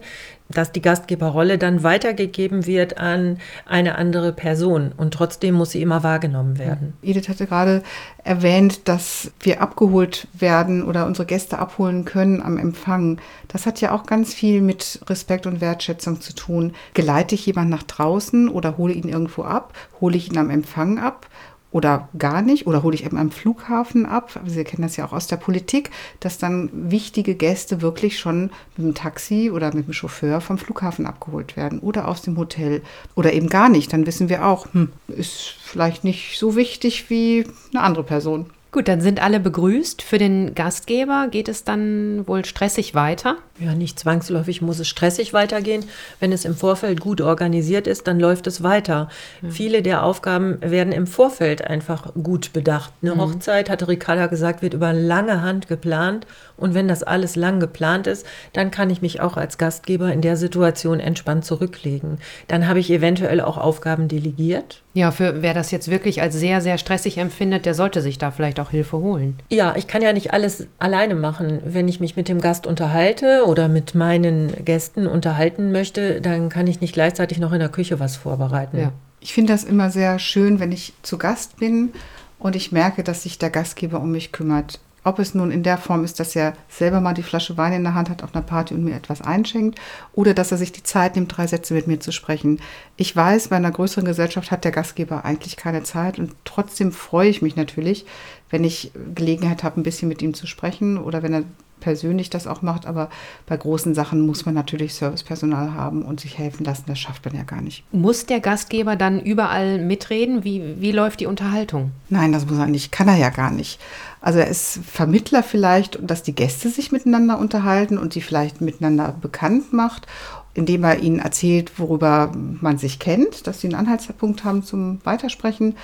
dass 0.50 0.72
die 0.72 0.82
Gastgeberrolle 0.82 1.58
dann 1.58 1.82
weitergegeben 1.82 2.68
wird 2.68 3.00
an 3.00 3.40
eine 3.66 3.96
andere 3.96 4.32
Person 4.32 4.92
und 4.96 5.16
trotzdem 5.16 5.56
muss 5.56 5.72
sie 5.72 5.82
immer 5.82 6.04
wahrgenommen 6.04 6.60
werden. 6.60 6.94
Edith 7.02 7.28
hatte 7.28 7.48
gerade 7.48 7.82
erwähnt, 8.24 8.88
dass 8.88 9.32
wir 9.40 9.62
abgeholt 9.62 10.28
werden 10.34 10.84
oder 10.84 11.08
unsere 11.08 11.26
Gäste 11.26 11.58
abholen 11.58 12.06
können 12.06 12.44
am 12.44 12.58
Empfang. 12.58 13.20
Das 13.48 13.66
hat 13.66 13.82
ja 13.82 13.92
auch 13.92 14.06
ganz 14.06 14.36
viel 14.36 14.62
mit 14.62 15.02
Respekt 15.08 15.48
und 15.48 15.60
Wertschätzung 15.60 16.22
zu 16.22 16.34
tun. 16.34 16.74
Geleite 16.94 17.34
ich 17.34 17.48
jemanden 17.48 17.72
nach 17.72 17.84
draußen 17.84 18.48
oder 18.48 18.78
hole 18.78 18.94
ihn 18.94 19.10
irgendwo 19.10 19.42
ab? 19.44 19.74
Hole 20.00 20.16
ich 20.16 20.32
ihn 20.32 20.38
am 20.38 20.52
Empfang 20.52 21.00
ab? 21.00 21.28
Oder 21.72 22.08
gar 22.18 22.42
nicht, 22.42 22.66
oder 22.66 22.82
hole 22.82 22.96
ich 22.96 23.06
eben 23.06 23.18
am 23.18 23.30
Flughafen 23.30 24.06
ab. 24.06 24.40
Sie 24.46 24.64
kennen 24.64 24.84
das 24.84 24.96
ja 24.96 25.06
auch 25.06 25.12
aus 25.12 25.28
der 25.28 25.36
Politik, 25.36 25.92
dass 26.22 26.38
dann 26.38 26.70
wichtige 26.74 27.36
Gäste 27.36 27.82
wirklich 27.82 28.20
schon 28.20 28.52
mit 28.78 28.88
dem 28.88 28.96
Taxi 28.96 29.52
oder 29.52 29.74
mit 29.74 29.88
dem 29.88 29.94
Chauffeur 29.94 30.40
vom 30.40 30.58
Flughafen 30.58 31.06
abgeholt 31.06 31.58
werden 31.58 31.80
oder 31.80 32.08
aus 32.08 32.22
dem 32.22 32.38
Hotel 32.38 32.82
oder 33.16 33.34
eben 33.34 33.50
gar 33.50 33.68
nicht. 33.68 33.92
Dann 33.92 34.06
wissen 34.08 34.30
wir 34.30 34.46
auch, 34.46 34.74
hm, 34.74 34.94
ist 35.08 35.56
vielleicht 35.62 36.06
nicht 36.06 36.40
so 36.40 36.56
wichtig 36.56 37.10
wie 37.10 37.46
eine 37.74 37.84
andere 37.84 38.04
Person. 38.04 38.46
Gut, 38.78 38.88
dann 38.88 39.02
sind 39.02 39.24
alle 39.24 39.40
begrüßt. 39.40 40.04
Für 40.04 40.20
den 40.20 40.54
Gastgeber 40.54 41.30
geht 41.32 41.50
es 41.50 41.64
dann 41.64 42.28
wohl 42.28 42.46
stressig 42.46 42.94
weiter. 42.94 43.38
Ja, 43.58 43.74
nicht 43.74 43.98
zwangsläufig 43.98 44.62
muss 44.62 44.78
es 44.78 44.88
stressig 44.88 45.34
weitergehen. 45.34 45.84
Wenn 46.20 46.32
es 46.32 46.46
im 46.46 46.56
Vorfeld 46.56 47.02
gut 47.02 47.20
organisiert 47.20 47.88
ist, 47.88 48.06
dann 48.06 48.20
läuft 48.20 48.46
es 48.46 48.62
weiter. 48.62 49.10
Viele 49.50 49.82
der 49.82 50.04
Aufgaben 50.04 50.60
werden 50.62 50.94
im 50.94 51.08
Vorfeld 51.08 51.66
einfach 51.66 52.14
gut 52.14 52.54
bedacht. 52.54 52.94
Eine 53.02 53.18
Hochzeit, 53.18 53.72
hatte 53.72 53.88
Ricarda 53.88 54.28
gesagt, 54.28 54.62
wird 54.62 54.76
über 54.76 54.94
lange 54.94 55.42
Hand 55.42 55.68
geplant. 55.68 56.28
Und 56.56 56.76
wenn 56.76 56.88
das 56.88 57.02
alles 57.02 57.36
lang 57.36 57.60
geplant 57.60 58.06
ist, 58.06 58.28
dann 58.54 58.70
kann 58.70 58.92
ich 58.92 59.02
mich 59.02 59.22
auch 59.22 59.38
als 59.38 59.58
Gastgeber 59.58 60.14
in 60.14 60.22
der 60.22 60.38
Situation 60.38 61.00
entspannt 61.00 61.46
zurücklegen. 61.46 62.20
Dann 62.48 62.68
habe 62.68 62.78
ich 62.78 62.92
eventuell 62.92 63.42
auch 63.42 63.58
Aufgaben 63.58 64.08
delegiert. 64.08 64.84
Ja, 64.98 65.12
für 65.12 65.44
wer 65.44 65.54
das 65.54 65.70
jetzt 65.70 65.92
wirklich 65.92 66.24
als 66.24 66.34
sehr, 66.34 66.60
sehr 66.60 66.80
stressig 66.80 67.20
empfindet, 67.20 67.68
der 67.68 67.76
sollte 67.76 68.02
sich 68.02 68.18
da 68.18 68.32
vielleicht 68.32 68.60
auch 68.60 68.72
Hilfe 68.72 68.98
holen. 68.98 69.38
Ja, 69.48 69.76
ich 69.76 69.86
kann 69.86 70.02
ja 70.02 70.12
nicht 70.12 70.34
alles 70.34 70.66
alleine 70.80 71.14
machen. 71.14 71.62
Wenn 71.64 71.88
ich 71.88 72.00
mich 72.00 72.16
mit 72.16 72.28
dem 72.28 72.42
Gast 72.42 72.66
unterhalte 72.66 73.44
oder 73.46 73.68
mit 73.68 73.94
meinen 73.94 74.52
Gästen 74.66 75.06
unterhalten 75.06 75.72
möchte, 75.72 76.20
dann 76.20 76.50
kann 76.50 76.66
ich 76.66 76.82
nicht 76.82 76.94
gleichzeitig 76.94 77.38
noch 77.38 77.54
in 77.54 77.60
der 77.60 77.70
Küche 77.70 78.00
was 78.00 78.16
vorbereiten. 78.16 78.80
Ja. 78.80 78.92
Ich 79.20 79.34
finde 79.34 79.54
das 79.54 79.64
immer 79.64 79.92
sehr 79.92 80.18
schön, 80.18 80.60
wenn 80.60 80.72
ich 80.72 80.94
zu 81.04 81.20
Gast 81.20 81.58
bin 81.58 81.92
und 82.40 82.56
ich 82.56 82.72
merke, 82.72 83.04
dass 83.04 83.22
sich 83.22 83.38
der 83.38 83.52
Gastgeber 83.52 84.00
um 84.00 84.12
mich 84.12 84.32
kümmert. 84.32 84.80
Ob 85.08 85.20
es 85.20 85.34
nun 85.34 85.52
in 85.52 85.64
der 85.64 85.78
Form 85.78 86.04
ist, 86.04 86.20
dass 86.20 86.36
er 86.36 86.52
selber 86.68 87.00
mal 87.00 87.14
die 87.14 87.24
Flasche 87.24 87.56
Wein 87.56 87.72
in 87.72 87.84
der 87.84 87.94
Hand 87.94 88.10
hat 88.10 88.24
auf 88.24 88.36
einer 88.36 88.44
Party 88.44 88.74
und 88.74 88.84
mir 88.84 88.94
etwas 88.94 89.22
einschenkt 89.22 89.80
oder 90.12 90.34
dass 90.34 90.52
er 90.52 90.58
sich 90.58 90.74
die 90.74 90.84
Zeit 90.84 91.16
nimmt, 91.16 91.38
drei 91.38 91.48
Sätze 91.48 91.74
mit 91.74 91.88
mir 91.88 92.02
zu 92.02 92.12
sprechen. 92.12 92.60
Ich 92.98 93.16
weiß, 93.16 93.48
bei 93.48 93.56
einer 93.56 93.72
größeren 93.72 94.04
Gesellschaft 94.04 94.52
hat 94.52 94.66
der 94.66 94.74
Gastgeber 94.74 95.24
eigentlich 95.24 95.56
keine 95.56 95.84
Zeit 95.84 96.20
und 96.20 96.34
trotzdem 96.44 96.92
freue 96.92 97.30
ich 97.30 97.42
mich 97.42 97.56
natürlich, 97.56 98.06
wenn 98.50 98.66
ich 98.66 98.92
Gelegenheit 99.16 99.64
habe, 99.64 99.80
ein 99.80 99.84
bisschen 99.84 100.10
mit 100.10 100.22
ihm 100.22 100.34
zu 100.34 100.46
sprechen 100.46 100.98
oder 100.98 101.24
wenn 101.24 101.34
er 101.34 101.44
persönlich 101.80 102.30
das 102.30 102.48
auch 102.48 102.62
macht. 102.62 102.86
Aber 102.86 103.10
bei 103.46 103.58
großen 103.58 103.94
Sachen 103.96 104.22
muss 104.22 104.46
man 104.46 104.56
natürlich 104.56 104.94
Servicepersonal 104.94 105.74
haben 105.74 106.04
und 106.04 106.20
sich 106.20 106.38
helfen 106.38 106.64
lassen. 106.66 106.84
Das 106.88 107.00
schafft 107.00 107.26
man 107.26 107.36
ja 107.36 107.44
gar 107.44 107.62
nicht. 107.62 107.84
Muss 107.92 108.26
der 108.26 108.40
Gastgeber 108.40 108.96
dann 108.96 109.20
überall 109.20 109.80
mitreden? 109.80 110.44
Wie, 110.44 110.80
wie 110.80 110.92
läuft 110.92 111.20
die 111.20 111.26
Unterhaltung? 111.26 111.92
Nein, 112.10 112.32
das 112.32 112.46
muss 112.46 112.58
er 112.58 112.68
nicht. 112.68 112.92
Kann 112.92 113.08
er 113.08 113.18
ja 113.18 113.30
gar 113.30 113.52
nicht. 113.52 113.80
Also 114.22 114.40
er 114.40 114.48
ist 114.48 114.80
Vermittler 114.86 115.44
vielleicht, 115.44 116.00
dass 116.02 116.24
die 116.24 116.36
Gäste 116.36 116.70
sich 116.70 116.92
miteinander 116.92 117.38
unterhalten 117.38 117.98
und 117.98 118.14
sie 118.14 118.22
vielleicht 118.22 118.62
miteinander 118.62 119.16
bekannt 119.22 119.74
macht, 119.74 120.08
indem 120.54 120.84
er 120.84 121.00
ihnen 121.00 121.20
erzählt, 121.20 121.80
worüber 121.80 122.32
man 122.36 122.78
sich 122.78 123.00
kennt, 123.00 123.46
dass 123.46 123.62
sie 123.62 123.68
einen 123.68 123.76
Anhaltspunkt 123.76 124.44
haben 124.44 124.64
zum 124.64 125.00
Weitersprechen. 125.06 125.76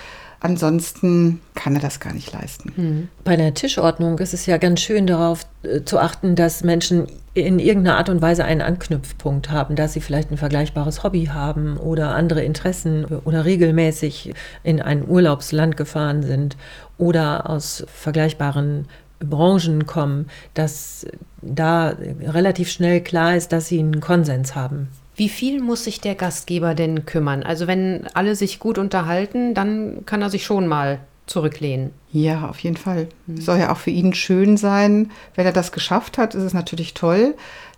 Ansonsten 0.44 1.40
kann 1.56 1.74
er 1.74 1.82
das 1.82 2.02
gar 2.02 2.14
nicht 2.14 2.34
leisten. 2.34 3.10
Bei 3.24 3.38
der 3.38 3.54
Tischordnung 3.54 4.20
ist 4.20 4.34
es 4.34 4.46
ja 4.46 4.58
ganz 4.58 4.82
schön 4.82 5.08
darauf 5.08 5.48
äh, 5.64 5.84
zu 5.86 6.00
achten, 6.00 6.36
dass 6.36 6.66
Menschen 6.66 7.08
in 7.34 7.60
irgendeiner 7.60 7.98
Art 7.98 8.10
und 8.10 8.22
Weise 8.22 8.44
einen 8.44 8.62
Anknüpfpunkt 8.62 9.50
haben, 9.50 9.78
dass 9.78 9.94
sie 9.94 10.02
vielleicht 10.02 10.32
ein 10.32 10.38
vergleichbares 10.38 11.02
Hobby 11.02 11.28
haben 11.28 11.78
oder 11.78 12.14
andere 12.14 12.44
Interessen 12.44 13.06
oder 13.06 13.46
regelmäßig 13.46 14.34
in 14.64 14.82
ein 14.82 15.08
Urlaubsland 15.08 15.78
gefahren 15.78 16.24
sind 16.24 16.58
oder 16.98 17.50
aus 17.50 17.86
vergleichbaren 17.88 18.90
Branchen 19.20 19.86
kommen, 19.86 20.28
dass 20.56 21.08
da 21.42 21.96
relativ 22.22 22.70
schnell 22.70 23.00
klar 23.00 23.38
ist, 23.38 23.54
dass 23.54 23.68
sie 23.68 23.80
einen 23.80 24.02
Konsens 24.02 24.56
haben. 24.56 24.90
Wie 25.16 25.30
viel 25.30 25.62
muss 25.62 25.84
sich 25.84 26.02
der 26.02 26.16
Gastgeber 26.16 26.74
denn 26.74 27.06
kümmern? 27.06 27.44
Also 27.44 27.68
wenn 27.68 28.08
alle 28.14 28.36
sich 28.36 28.60
gut 28.60 28.78
unterhalten, 28.78 29.54
dann 29.54 30.06
kann 30.06 30.22
er 30.22 30.30
sich 30.30 30.44
schon 30.44 30.68
mal 30.68 31.00
zurücklehnen. 31.26 31.92
Ja, 32.12 32.48
auf 32.50 32.60
jeden 32.60 32.78
Fall. 32.78 33.08
Soll 33.28 33.60
ja 33.60 33.72
auch 33.72 33.78
für 33.78 33.92
ihn 33.92 34.14
schön 34.14 34.58
sein. 34.58 35.12
Wenn 35.36 35.46
er 35.46 35.54
das 35.54 35.72
geschafft 35.72 36.18
hat, 36.18 36.36
ist 36.36 36.44
es 36.44 36.54
natürlich 36.54 36.94
toll. 36.94 37.36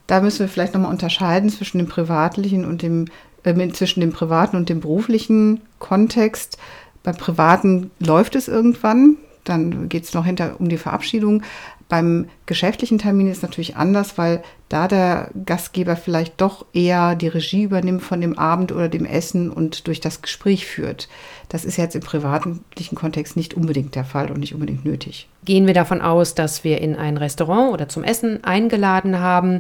Da 0.08 0.22
müssen 0.22 0.40
wir 0.40 0.48
vielleicht 0.48 0.74
nochmal 0.74 0.92
unterscheiden 0.92 1.50
zwischen 1.50 1.80
dem 1.80 1.88
privatlichen 1.88 2.66
und 2.66 2.82
dem, 2.82 3.08
äh, 3.44 3.70
zwischen 3.70 4.02
dem 4.02 4.12
privaten 4.12 4.56
und 4.56 4.70
dem 4.70 4.80
beruflichen 4.80 5.62
Kontext. 5.80 6.58
Beim 7.04 7.18
Privaten 7.18 7.92
läuft 8.00 8.36
es 8.36 8.48
irgendwann, 8.48 9.18
dann 9.44 9.90
geht 9.90 10.04
es 10.04 10.14
noch 10.14 10.26
hinter 10.26 10.60
um 10.60 10.70
die 10.70 10.78
Verabschiedung. 10.78 11.44
Beim 11.88 12.30
geschäftlichen 12.48 12.98
Termin 12.98 13.28
ist 13.28 13.38
es 13.38 13.44
natürlich 13.44 13.76
anders, 13.76 14.18
weil 14.18 14.42
da 14.70 14.88
der 14.88 15.30
Gastgeber 15.46 15.96
vielleicht 15.96 16.42
doch 16.42 16.66
eher 16.74 17.16
die 17.16 17.28
Regie 17.28 17.64
übernimmt 17.64 18.02
von 18.02 18.22
dem 18.22 18.40
Abend 18.40 18.72
oder 18.72 18.90
dem 18.90 19.06
Essen 19.06 19.52
und 19.52 19.86
durch 19.86 20.00
das 20.00 20.24
Gespräch 20.24 20.66
führt. 20.66 21.08
Das 21.48 21.64
ist 21.64 21.78
jetzt 21.78 21.96
im 21.96 22.02
privaten 22.02 22.64
Kontext 22.96 23.38
nicht 23.38 23.54
unbedingt 23.54 23.94
der 23.94 24.04
Fall 24.04 24.32
und 24.32 24.40
nicht 24.40 24.56
unbedingt 24.56 24.84
nötig. 24.84 25.30
Gehen 25.44 25.68
wir 25.68 25.76
davon 25.76 26.02
aus, 26.02 26.34
dass 26.34 26.64
wir 26.64 26.82
in 26.82 26.96
ein 26.96 27.18
Restaurant 27.18 27.74
oder 27.74 27.88
zum 27.88 28.04
Essen 28.04 28.44
eingeladen 28.44 29.20
haben. 29.20 29.60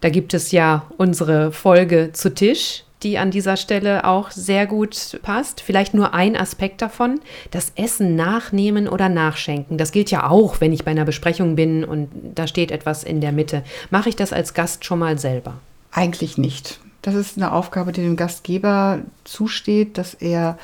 Da 0.00 0.08
gibt 0.08 0.32
es 0.32 0.52
ja 0.52 0.86
unsere 0.96 1.52
Folge 1.52 2.10
zu 2.12 2.34
Tisch 2.34 2.84
die 3.02 3.18
an 3.18 3.30
dieser 3.30 3.56
Stelle 3.56 4.04
auch 4.04 4.30
sehr 4.30 4.66
gut 4.66 5.18
passt. 5.22 5.60
Vielleicht 5.60 5.94
nur 5.94 6.14
ein 6.14 6.36
Aspekt 6.36 6.82
davon, 6.82 7.20
das 7.50 7.72
Essen 7.76 8.16
nachnehmen 8.16 8.88
oder 8.88 9.08
nachschenken. 9.08 9.78
Das 9.78 9.92
gilt 9.92 10.10
ja 10.10 10.28
auch, 10.28 10.60
wenn 10.60 10.72
ich 10.72 10.84
bei 10.84 10.90
einer 10.90 11.04
Besprechung 11.04 11.56
bin 11.56 11.84
und 11.84 12.08
da 12.34 12.46
steht 12.46 12.70
etwas 12.70 13.04
in 13.04 13.20
der 13.20 13.32
Mitte. 13.32 13.62
Mache 13.90 14.08
ich 14.08 14.16
das 14.16 14.32
als 14.32 14.54
Gast 14.54 14.84
schon 14.84 14.98
mal 14.98 15.18
selber? 15.18 15.54
Eigentlich 15.90 16.38
nicht. 16.38 16.80
Das 17.02 17.16
ist 17.16 17.36
eine 17.36 17.52
Aufgabe, 17.52 17.90
die 17.90 18.00
dem 18.00 18.16
Gastgeber 18.16 19.00
zusteht, 19.24 19.98
dass 19.98 20.14
er 20.14 20.56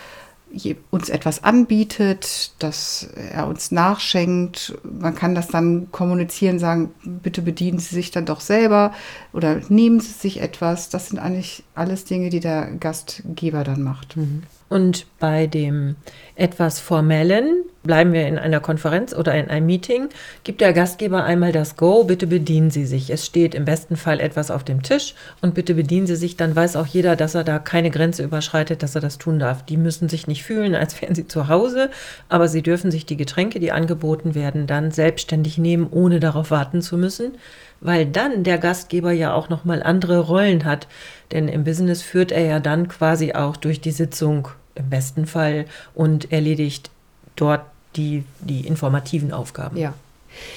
uns 0.91 1.09
etwas 1.09 1.45
anbietet, 1.45 2.53
dass 2.59 3.09
er 3.33 3.47
uns 3.47 3.71
nachschenkt. 3.71 4.79
Man 4.83 5.15
kann 5.15 5.35
das 5.35 5.49
dann 5.49 5.91
kommunizieren, 5.93 6.59
sagen, 6.59 6.93
bitte 7.05 7.43
bedienen 7.43 7.79
Sie 7.79 7.95
sich 7.95 8.11
dann 8.11 8.27
doch 8.27 8.41
selber 8.41 8.93
oder 9.33 9.61
nehmen 9.69 10.01
Sie 10.01 10.13
sich 10.13 10.41
etwas. 10.41 10.89
Das 10.89 11.09
sind 11.09 11.19
eigentlich 11.19 11.65
alles 11.75 12.05
Dinge, 12.05 12.31
die 12.31 12.41
der 12.41 12.71
Gastgeber 12.73 13.65
dann 13.65 13.83
macht. 13.83 14.17
Und 14.69 15.07
bei 15.19 15.47
dem 15.47 15.97
etwas 16.35 16.81
formellen, 16.81 17.65
bleiben 17.89 18.13
wir 18.13 18.29
in 18.29 18.39
einer 18.39 18.61
Konferenz 18.61 19.15
oder 19.15 19.35
in 19.35 19.49
einem 19.49 19.65
Meeting, 19.65 20.11
gibt 20.45 20.61
der 20.61 20.75
Gastgeber 20.75 21.25
einmal 21.25 21.53
das 21.53 21.75
Go, 21.77 22.05
bitte 22.05 22.27
bedienen 22.27 22.71
Sie 22.71 22.85
sich. 22.85 23.09
Es 23.09 23.25
steht 23.25 23.55
im 23.55 23.65
besten 23.65 23.97
Fall 23.97 24.21
etwas 24.21 24.51
auf 24.51 24.63
dem 24.63 24.83
Tisch 24.83 25.15
und 25.41 25.55
bitte 25.55 25.73
bedienen 25.73 26.07
Sie 26.07 26.15
sich, 26.15 26.37
dann 26.37 26.55
weiß 26.55 26.77
auch 26.77 26.87
jeder, 26.87 27.17
dass 27.17 27.35
er 27.35 27.45
da 27.45 27.59
keine 27.59 27.91
Grenze 27.91 28.23
überschreitet, 28.23 28.83
dass 28.83 28.95
er 28.95 29.01
das 29.01 29.17
tun 29.17 29.39
darf. 29.39 29.65
Die 29.65 29.79
müssen 29.79 30.11
sich 30.11 30.27
nicht 30.27 30.45
fühlen, 30.45 30.75
als 30.75 31.01
wären 31.01 31.15
sie 31.15 31.27
zu 31.27 31.49
Hause, 31.49 31.89
aber 32.29 32.47
sie 32.47 32.63
dürfen 32.63 32.91
sich 32.91 33.07
die 33.07 33.17
Getränke, 33.17 33.59
die 33.59 33.73
angeboten 33.73 34.35
werden, 34.35 34.67
dann 34.67 34.91
selbstständig 34.91 35.57
nehmen, 35.57 35.89
ohne 35.91 36.21
darauf 36.21 36.51
warten 36.51 36.83
zu 36.83 36.99
müssen 36.99 37.39
weil 37.81 38.07
dann 38.07 38.43
der 38.43 38.59
Gastgeber 38.59 39.13
ja 39.13 39.33
auch 39.33 39.49
noch 39.49 39.65
mal 39.65 39.85
andere 39.85 40.19
Rollen 40.19 40.65
hat, 40.65 40.89
denn 41.31 41.47
im 41.47 41.63
Business 41.63 42.03
führt 42.03 42.33
er 42.33 42.45
ja 42.45 42.59
dann 42.59 42.89
quasi 42.89 43.35
auch 43.35 43.57
durch 43.57 43.81
die 43.81 43.93
Sitzung 43.93 44.49
im 44.75 44.91
besten 44.91 45.27
Fall 45.27 45.67
und 45.95 46.33
erledigt 46.33 46.91
dort 47.37 47.63
die, 47.97 48.25
die 48.41 48.67
informativen 48.67 49.33
Aufgaben. 49.33 49.77
Ja. 49.77 49.95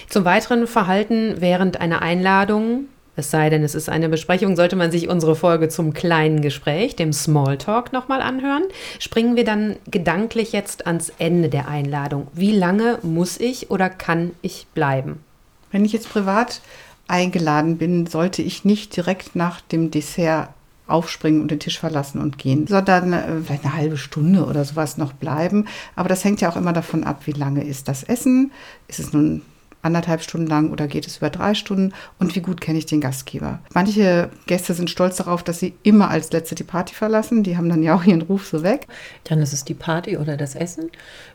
Zum 0.09 0.25
weiteren 0.25 0.67
Verhalten 0.67 1.35
während 1.39 1.79
einer 1.79 2.01
Einladung, 2.01 2.85
es 3.15 3.31
sei 3.31 3.49
denn, 3.49 3.63
es 3.63 3.75
ist 3.75 3.89
eine 3.89 4.09
Besprechung, 4.09 4.55
sollte 4.55 4.75
man 4.75 4.91
sich 4.91 5.09
unsere 5.09 5.35
Folge 5.35 5.69
zum 5.69 5.93
kleinen 5.93 6.41
Gespräch, 6.41 6.95
dem 6.95 7.13
Smalltalk, 7.13 7.91
nochmal 7.93 8.21
anhören. 8.21 8.63
Springen 8.99 9.35
wir 9.35 9.43
dann 9.43 9.75
gedanklich 9.89 10.53
jetzt 10.53 10.87
ans 10.87 11.11
Ende 11.19 11.49
der 11.49 11.67
Einladung. 11.67 12.27
Wie 12.33 12.55
lange 12.55 12.99
muss 13.01 13.39
ich 13.39 13.69
oder 13.69 13.89
kann 13.89 14.31
ich 14.41 14.67
bleiben? 14.73 15.23
Wenn 15.71 15.85
ich 15.85 15.93
jetzt 15.93 16.09
privat 16.09 16.61
eingeladen 17.07 17.77
bin, 17.77 18.07
sollte 18.07 18.41
ich 18.41 18.65
nicht 18.65 18.95
direkt 18.95 19.35
nach 19.35 19.61
dem 19.61 19.91
Dessert 19.91 20.49
aufspringen 20.91 21.41
und 21.41 21.51
den 21.51 21.59
Tisch 21.59 21.79
verlassen 21.79 22.19
und 22.19 22.37
gehen, 22.37 22.67
sondern 22.67 23.13
äh, 23.13 23.41
vielleicht 23.43 23.65
eine 23.65 23.75
halbe 23.75 23.97
Stunde 23.97 24.45
oder 24.45 24.65
sowas 24.65 24.97
noch 24.97 25.13
bleiben. 25.13 25.65
Aber 25.95 26.09
das 26.09 26.23
hängt 26.23 26.41
ja 26.41 26.49
auch 26.49 26.57
immer 26.57 26.73
davon 26.73 27.03
ab, 27.03 27.21
wie 27.25 27.31
lange 27.31 27.63
ist 27.63 27.87
das 27.87 28.03
Essen. 28.03 28.51
Ist 28.87 28.99
es 28.99 29.13
nun 29.13 29.41
anderthalb 29.81 30.21
Stunden 30.21 30.47
lang 30.47 30.71
oder 30.71 30.87
geht 30.87 31.07
es 31.07 31.17
über 31.17 31.29
drei 31.29 31.53
Stunden 31.53 31.93
und 32.19 32.35
wie 32.35 32.41
gut 32.41 32.61
kenne 32.61 32.77
ich 32.77 32.85
den 32.85 33.01
Gastgeber. 33.01 33.59
Manche 33.73 34.29
Gäste 34.45 34.73
sind 34.73 34.89
stolz 34.89 35.17
darauf, 35.17 35.43
dass 35.43 35.59
sie 35.59 35.73
immer 35.83 36.09
als 36.09 36.31
Letzte 36.31 36.55
die 36.55 36.63
Party 36.63 36.93
verlassen. 36.93 37.43
Die 37.43 37.57
haben 37.57 37.69
dann 37.69 37.83
ja 37.83 37.95
auch 37.95 38.03
ihren 38.03 38.21
Ruf 38.21 38.47
so 38.47 38.63
weg. 38.63 38.87
Dann 39.23 39.41
ist 39.41 39.53
es 39.53 39.65
die 39.65 39.73
Party 39.73 40.17
oder 40.17 40.37
das 40.37 40.55
Essen. 40.55 40.91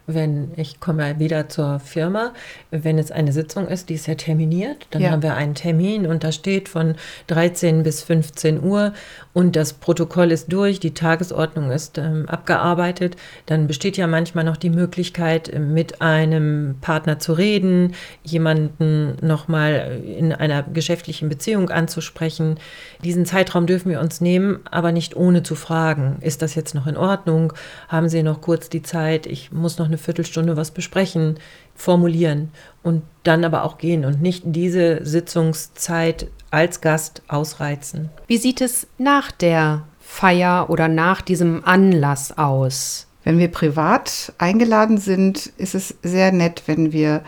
Wenn 0.07 0.53
ich 0.57 0.79
komme 0.79 1.19
wieder 1.19 1.49
zur 1.49 1.81
Firma, 1.81 2.33
wenn 2.71 2.99
es 2.99 3.11
eine 3.11 3.33
Sitzung 3.33 3.67
ist, 3.67 3.89
die 3.89 3.95
ist 3.95 4.07
ja 4.07 4.15
terminiert, 4.15 4.87
dann 4.91 5.03
ja. 5.03 5.11
haben 5.11 5.23
wir 5.23 5.35
einen 5.35 5.55
Termin 5.55 6.07
und 6.07 6.23
da 6.23 6.31
steht 6.31 6.69
von 6.69 6.95
13 7.27 7.83
bis 7.83 8.03
15 8.03 8.63
Uhr 8.63 8.93
und 9.33 9.57
das 9.57 9.73
Protokoll 9.73 10.31
ist 10.31 10.53
durch, 10.53 10.79
die 10.79 10.95
Tagesordnung 10.95 11.71
ist 11.71 11.99
ähm, 11.99 12.29
abgearbeitet, 12.29 13.17
dann 13.47 13.67
besteht 13.67 13.97
ja 13.97 14.07
manchmal 14.07 14.45
noch 14.45 14.57
die 14.57 14.71
Möglichkeit, 14.71 15.53
mit 15.59 16.01
einem 16.01 16.77
Partner 16.81 17.19
zu 17.19 17.33
reden, 17.33 17.95
jemanden 18.37 19.17
nochmal 19.23 20.03
in 20.05 20.31
einer 20.31 20.63
geschäftlichen 20.63 21.31
Beziehung 21.31 21.71
anzusprechen. 21.71 22.59
Diesen 23.03 23.25
Zeitraum 23.25 23.67
dürfen 23.67 23.91
wir 23.91 24.01
uns 24.01 24.21
nehmen, 24.21 24.61
aber 24.71 24.93
nicht 24.93 25.17
ohne 25.17 25.43
zu 25.43 25.55
fragen, 25.55 26.19
ist 26.21 26.43
das 26.43 26.55
jetzt 26.55 26.75
noch 26.75 26.87
in 26.87 26.99
Ordnung? 26.99 27.55
Haben 27.89 28.11
Sie 28.11 28.23
noch 28.23 28.43
kurz 28.43 28.69
die 28.69 28.83
Zeit? 28.83 29.27
Ich 29.27 29.53
muss 29.53 29.79
noch 29.79 29.87
eine 29.87 29.97
Viertelstunde 29.97 30.59
was 30.59 30.71
besprechen, 30.71 31.39
formulieren 31.75 32.51
und 32.83 33.03
dann 33.23 33.43
aber 33.43 33.65
auch 33.65 33.79
gehen 33.79 34.05
und 34.05 34.21
nicht 34.21 34.43
diese 34.45 35.05
Sitzungszeit 35.05 36.29
als 36.51 36.83
Gast 36.83 37.23
ausreizen. 37.29 38.11
Wie 38.27 38.37
sieht 38.37 38.61
es 38.61 38.87
nach 38.99 39.33
der 39.33 39.85
Feier 39.99 40.69
oder 40.69 40.89
nach 40.89 41.23
diesem 41.23 41.65
Anlass 41.65 42.37
aus? 42.37 43.07
Wenn 43.25 43.39
wir 43.39 43.49
privat 43.49 44.33
eingeladen 44.39 44.99
sind, 44.99 45.47
ist 45.57 45.75
es 45.75 45.97
sehr 46.03 46.31
nett, 46.31 46.63
wenn 46.67 46.93
wir 46.93 47.23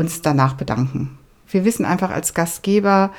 uns 0.00 0.22
danach 0.22 0.54
bedanken. 0.54 1.18
Wir 1.48 1.64
wissen 1.64 1.84
einfach 1.84 2.10
als 2.10 2.34
Gastgeber, 2.34 3.10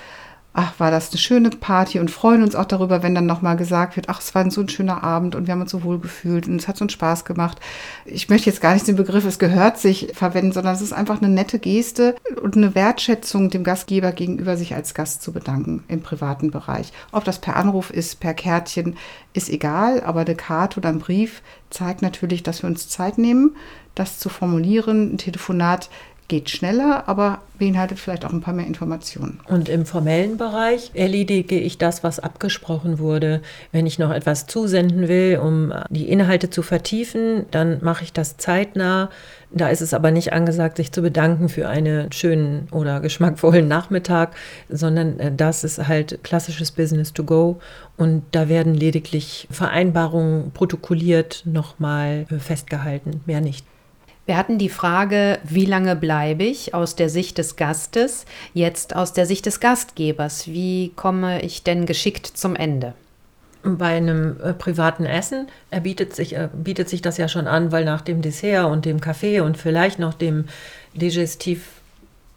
ach, 0.54 0.74
war 0.80 0.92
das 0.92 1.12
eine 1.12 1.18
schöne 1.18 1.50
Party 1.50 2.00
und 2.00 2.12
freuen 2.12 2.44
uns 2.44 2.56
auch 2.56 2.66
darüber, 2.66 3.04
wenn 3.04 3.16
dann 3.16 3.26
nochmal 3.26 3.56
gesagt 3.56 3.96
wird, 3.96 4.10
ach, 4.10 4.20
es 4.20 4.36
war 4.36 4.50
so 4.52 4.62
ein 4.62 4.70
schöner 4.70 5.02
Abend 5.02 5.34
und 5.36 5.48
wir 5.48 5.54
haben 5.54 5.62
uns 5.62 5.72
so 5.72 5.84
wohl 5.84 6.00
gefühlt 6.00 6.48
und 6.48 6.58
es 6.58 6.68
hat 6.68 6.76
so 6.76 6.84
einen 6.84 6.90
Spaß 6.90 7.24
gemacht. 7.24 7.60
Ich 8.06 8.28
möchte 8.28 8.50
jetzt 8.50 8.60
gar 8.60 8.74
nicht 8.74 8.88
den 8.88 8.98
Begriff, 8.98 9.26
es 9.26 9.40
gehört 9.40 9.78
sich 9.78 10.10
verwenden, 10.14 10.52
sondern 10.52 10.76
es 10.76 10.82
ist 10.82 10.92
einfach 10.92 11.22
eine 11.22 11.30
nette 11.30 11.58
Geste 11.58 12.16
und 12.42 12.58
eine 12.58 12.76
Wertschätzung 12.76 13.50
dem 13.50 13.64
Gastgeber 13.64 14.12
gegenüber, 14.12 14.58
sich 14.58 14.76
als 14.76 14.94
Gast 14.94 15.22
zu 15.22 15.32
bedanken 15.32 15.84
im 15.88 16.02
privaten 16.02 16.52
Bereich. 16.52 16.92
Ob 17.14 17.24
das 17.24 17.40
per 17.40 17.56
Anruf 17.56 17.90
ist, 17.90 18.20
per 18.20 18.34
Kärtchen, 18.34 18.98
ist 19.34 19.50
egal, 19.50 20.04
aber 20.04 20.22
eine 20.22 20.36
Karte 20.36 20.80
oder 20.80 20.90
ein 20.90 21.00
Brief 21.00 21.42
zeigt 21.70 22.02
natürlich, 22.02 22.44
dass 22.44 22.62
wir 22.62 22.70
uns 22.70 22.90
Zeit 22.90 23.18
nehmen, 23.18 23.56
das 23.96 24.20
zu 24.20 24.28
formulieren. 24.28 25.14
Ein 25.14 25.18
Telefonat 25.18 25.90
geht 26.32 26.50
schneller, 26.50 27.10
aber 27.10 27.42
beinhaltet 27.60 28.00
vielleicht 28.00 28.24
auch 28.24 28.32
ein 28.32 28.40
paar 28.40 28.54
mehr 28.54 28.66
Informationen. 28.66 29.42
Und 29.50 29.68
im 29.68 29.86
formellen 29.86 30.38
Bereich 30.38 30.92
erledige 30.94 31.60
ich 31.60 31.78
das, 31.78 32.06
was 32.06 32.20
abgesprochen 32.22 33.00
wurde. 33.00 33.42
Wenn 33.74 33.86
ich 33.86 34.00
noch 34.00 34.12
etwas 34.12 34.48
zusenden 34.48 35.10
will, 35.10 35.42
um 35.44 35.74
die 35.90 36.08
Inhalte 36.08 36.50
zu 36.50 36.62
vertiefen, 36.62 37.48
dann 37.52 37.80
mache 37.84 38.06
ich 38.06 38.14
das 38.14 38.38
zeitnah. 38.38 39.10
Da 39.52 39.68
ist 39.68 39.82
es 39.82 39.94
aber 39.94 40.12
nicht 40.12 40.32
angesagt, 40.32 40.78
sich 40.78 40.94
zu 40.94 41.02
bedanken 41.02 41.50
für 41.50 41.68
einen 41.68 42.14
schönen 42.14 42.70
oder 42.72 43.02
geschmackvollen 43.02 43.68
Nachmittag, 43.68 44.34
sondern 44.70 45.20
äh, 45.20 45.34
das 45.36 45.66
ist 45.66 45.86
halt 45.86 46.24
klassisches 46.24 46.72
Business 46.72 47.12
to 47.12 47.26
go. 47.26 47.60
Und 47.98 48.24
da 48.32 48.48
werden 48.48 48.74
lediglich 48.74 49.50
Vereinbarungen 49.52 50.52
protokolliert, 50.52 51.44
nochmal 51.44 52.26
äh, 52.32 52.40
festgehalten, 52.40 53.20
mehr 53.26 53.42
nicht. 53.42 53.66
Wir 54.25 54.38
hatten 54.38 54.60
die 54.60 54.70
Frage, 54.70 55.40
wie 55.44 55.66
lange 55.66 55.96
bleibe 55.96 56.44
ich 56.44 56.74
aus 56.75 56.96
der 56.96 57.10
Sicht 57.10 57.38
des 57.38 57.56
Gastes, 57.56 58.25
jetzt 58.54 58.96
aus 58.96 59.13
der 59.13 59.25
Sicht 59.25 59.46
des 59.46 59.60
Gastgebers. 59.60 60.48
Wie 60.48 60.92
komme 60.96 61.42
ich 61.42 61.63
denn 61.63 61.86
geschickt 61.86 62.28
zum 62.28 62.56
Ende? 62.56 62.94
Bei 63.63 63.96
einem 63.96 64.40
äh, 64.42 64.54
privaten 64.54 65.06
Essen 65.06 65.48
erbietet 65.70 66.16
sich, 66.16 66.36
äh, 66.36 66.50
bietet 66.54 66.90
sich 66.90 67.01
das 67.01 67.18
ja 67.18 67.28
schon 67.28 67.48
an, 67.48 67.72
weil 67.72 67.86
nach 67.86 68.01
dem 68.01 68.22
Dessert 68.22 68.66
und 68.66 68.86
dem 68.86 69.01
Kaffee 69.01 69.40
und 69.40 69.58
vielleicht 69.58 70.00
noch 70.00 70.13
dem 70.13 70.46
Digestiv 70.94 71.68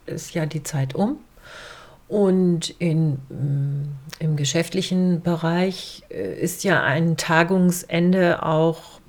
ist 0.05 0.33
ja 0.33 0.45
die 0.45 0.63
Zeit 0.63 0.95
um. 0.95 1.17
Und 2.07 2.69
in, 2.79 3.13
mm, 3.29 3.95
im 4.19 4.35
geschäftlichen 4.35 5.21
Bereich 5.21 6.03
äh, 6.09 6.39
ist 6.39 6.63
ja 6.63 6.83
ein 6.83 7.17
Tagungsende 7.17 8.43
auch 8.43 8.99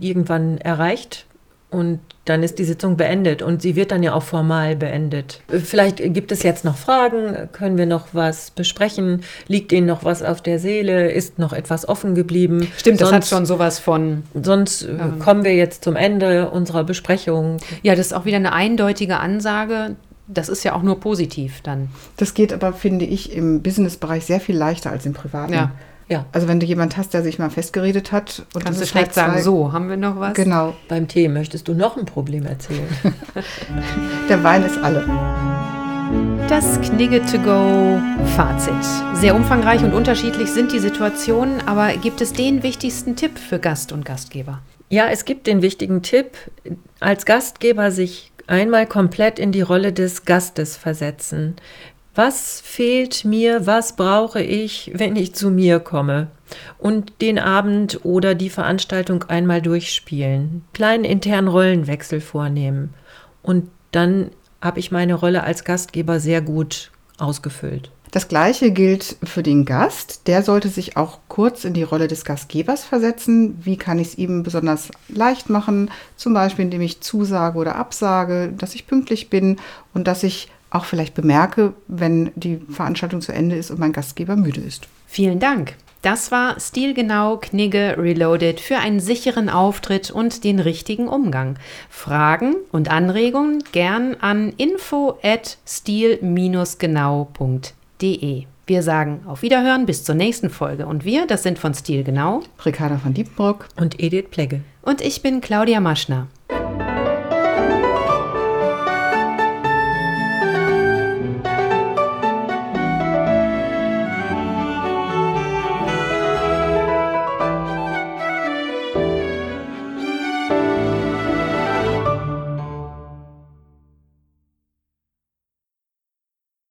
irgendwann 0.00 0.58
erreicht 0.58 1.26
und 1.70 2.00
dann 2.24 2.42
ist 2.42 2.58
die 2.58 2.64
Sitzung 2.64 2.96
beendet 2.96 3.42
und 3.42 3.62
sie 3.62 3.76
wird 3.76 3.90
dann 3.90 4.02
ja 4.02 4.12
auch 4.12 4.22
formal 4.22 4.76
beendet. 4.76 5.42
Vielleicht 5.48 5.98
gibt 6.12 6.32
es 6.32 6.42
jetzt 6.42 6.64
noch 6.64 6.76
Fragen, 6.76 7.48
können 7.52 7.76
wir 7.78 7.86
noch 7.86 8.08
was 8.12 8.50
besprechen, 8.50 9.22
liegt 9.46 9.72
Ihnen 9.72 9.86
noch 9.86 10.04
was 10.04 10.22
auf 10.22 10.40
der 10.40 10.58
Seele, 10.58 11.10
ist 11.10 11.38
noch 11.38 11.52
etwas 11.52 11.88
offen 11.88 12.14
geblieben. 12.14 12.68
Stimmt, 12.76 12.98
sonst, 12.98 13.10
das 13.10 13.16
hat 13.16 13.26
schon 13.26 13.46
sowas 13.46 13.78
von. 13.78 14.24
Sonst 14.40 14.82
äh, 14.82 14.90
ähm, 14.90 15.18
kommen 15.18 15.44
wir 15.44 15.54
jetzt 15.54 15.84
zum 15.84 15.96
Ende 15.96 16.50
unserer 16.50 16.84
Besprechung. 16.84 17.58
Ja, 17.82 17.94
das 17.94 18.06
ist 18.06 18.12
auch 18.12 18.24
wieder 18.24 18.36
eine 18.36 18.52
eindeutige 18.52 19.18
Ansage. 19.18 19.96
Das 20.28 20.48
ist 20.48 20.64
ja 20.64 20.74
auch 20.74 20.82
nur 20.82 20.98
positiv 20.98 21.60
dann. 21.62 21.88
Das 22.16 22.34
geht 22.34 22.52
aber, 22.52 22.72
finde 22.72 23.04
ich, 23.04 23.32
im 23.32 23.62
Businessbereich 23.62 24.24
sehr 24.24 24.40
viel 24.40 24.56
leichter 24.56 24.90
als 24.90 25.06
im 25.06 25.12
privaten. 25.12 25.52
Ja. 25.52 25.72
Ja. 26.08 26.26
Also 26.32 26.46
wenn 26.46 26.60
du 26.60 26.66
jemand 26.66 26.96
hast, 26.96 27.14
der 27.14 27.22
sich 27.22 27.38
mal 27.38 27.50
festgeredet 27.50 28.12
hat 28.12 28.44
und 28.54 28.64
Kannst 28.64 28.78
du 28.78 28.80
das 28.80 28.82
ist 28.82 28.88
schlecht 28.90 29.06
halt 29.06 29.14
sagen, 29.14 29.32
zwei- 29.34 29.42
so, 29.42 29.72
haben 29.72 29.88
wir 29.88 29.96
noch 29.96 30.20
was? 30.20 30.34
Genau, 30.34 30.74
Beim 30.88 31.08
Tee 31.08 31.28
möchtest 31.28 31.66
du 31.68 31.74
noch 31.74 31.96
ein 31.96 32.04
Problem 32.06 32.46
erzählen? 32.46 32.86
der 34.28 34.42
Wein 34.44 34.64
ist 34.64 34.78
alle. 34.82 35.04
Das 36.48 36.80
Knigge 36.80 37.20
to 37.26 37.38
go 37.38 38.00
Fazit. 38.36 38.72
Sehr 39.14 39.34
umfangreich 39.34 39.82
und 39.82 39.92
unterschiedlich 39.92 40.48
sind 40.50 40.72
die 40.72 40.78
Situationen, 40.78 41.66
aber 41.66 41.88
gibt 41.96 42.20
es 42.20 42.32
den 42.32 42.62
wichtigsten 42.62 43.16
Tipp 43.16 43.36
für 43.38 43.58
Gast 43.58 43.90
und 43.90 44.04
Gastgeber? 44.04 44.60
Ja, 44.88 45.08
es 45.10 45.24
gibt 45.24 45.48
den 45.48 45.62
wichtigen 45.62 46.02
Tipp, 46.02 46.36
als 47.00 47.26
Gastgeber 47.26 47.90
sich 47.90 48.30
einmal 48.46 48.86
komplett 48.86 49.40
in 49.40 49.50
die 49.50 49.62
Rolle 49.62 49.92
des 49.92 50.24
Gastes 50.24 50.76
versetzen. 50.76 51.56
Was 52.16 52.62
fehlt 52.62 53.26
mir, 53.26 53.66
was 53.66 53.94
brauche 53.94 54.40
ich, 54.40 54.90
wenn 54.94 55.16
ich 55.16 55.34
zu 55.34 55.50
mir 55.50 55.80
komme? 55.80 56.28
Und 56.78 57.20
den 57.20 57.38
Abend 57.38 58.00
oder 58.04 58.34
die 58.34 58.48
Veranstaltung 58.48 59.24
einmal 59.24 59.60
durchspielen, 59.60 60.64
kleinen 60.72 61.04
internen 61.04 61.48
Rollenwechsel 61.48 62.22
vornehmen. 62.22 62.94
Und 63.42 63.68
dann 63.92 64.30
habe 64.62 64.80
ich 64.80 64.90
meine 64.90 65.12
Rolle 65.12 65.42
als 65.42 65.64
Gastgeber 65.64 66.18
sehr 66.18 66.40
gut 66.40 66.90
ausgefüllt. 67.18 67.90
Das 68.12 68.28
gleiche 68.28 68.70
gilt 68.70 69.16
für 69.22 69.42
den 69.42 69.66
Gast. 69.66 70.26
Der 70.26 70.42
sollte 70.42 70.70
sich 70.70 70.96
auch 70.96 71.18
kurz 71.28 71.64
in 71.64 71.74
die 71.74 71.82
Rolle 71.82 72.08
des 72.08 72.24
Gastgebers 72.24 72.82
versetzen. 72.82 73.58
Wie 73.62 73.76
kann 73.76 73.98
ich 73.98 74.08
es 74.08 74.18
ihm 74.18 74.42
besonders 74.42 74.90
leicht 75.08 75.50
machen? 75.50 75.90
Zum 76.16 76.32
Beispiel, 76.32 76.64
indem 76.64 76.80
ich 76.80 77.02
zusage 77.02 77.58
oder 77.58 77.76
absage, 77.76 78.54
dass 78.56 78.74
ich 78.74 78.86
pünktlich 78.86 79.28
bin 79.28 79.58
und 79.92 80.06
dass 80.06 80.22
ich 80.22 80.48
auch 80.76 80.84
vielleicht 80.84 81.14
bemerke, 81.14 81.74
wenn 81.88 82.30
die 82.34 82.60
Veranstaltung 82.70 83.20
zu 83.20 83.32
Ende 83.32 83.56
ist 83.56 83.70
und 83.70 83.78
mein 83.78 83.92
Gastgeber 83.92 84.36
müde 84.36 84.60
ist. 84.60 84.88
Vielen 85.06 85.38
Dank. 85.38 85.74
Das 86.02 86.30
war 86.30 86.60
Stilgenau 86.60 87.38
Knigge 87.38 87.96
Reloaded 87.98 88.60
für 88.60 88.78
einen 88.78 89.00
sicheren 89.00 89.48
Auftritt 89.48 90.12
und 90.12 90.44
den 90.44 90.60
richtigen 90.60 91.08
Umgang. 91.08 91.58
Fragen 91.90 92.54
und 92.70 92.92
Anregungen 92.92 93.64
gern 93.72 94.14
an 94.20 94.52
info 94.56 95.18
at 95.24 95.58
stil-genau.de. 95.66 98.44
Wir 98.68 98.82
sagen 98.82 99.20
auf 99.26 99.42
Wiederhören 99.42 99.86
bis 99.86 100.04
zur 100.04 100.14
nächsten 100.14 100.50
Folge. 100.50 100.86
Und 100.86 101.04
wir, 101.04 101.26
das 101.26 101.42
sind 101.42 101.58
von 101.58 101.74
Stil 101.74 102.04
Genau. 102.04 102.42
Ricarda 102.64 102.98
von 102.98 103.14
Diepenbrock. 103.14 103.66
Und 103.76 104.00
Edith 104.00 104.26
Plegge. 104.30 104.60
Und 104.82 105.00
ich 105.00 105.22
bin 105.22 105.40
Claudia 105.40 105.80
Maschner. 105.80 106.28